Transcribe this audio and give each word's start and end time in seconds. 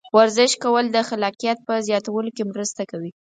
ورزش 0.17 0.51
کول 0.63 0.85
د 0.91 0.97
خلاقیت 1.09 1.57
په 1.67 1.73
زیاتولو 1.87 2.29
کې 2.35 2.43
مرسته 2.51 2.81
کوي. 2.91 3.11